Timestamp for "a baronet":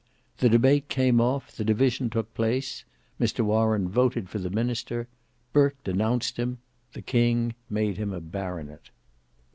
8.11-8.89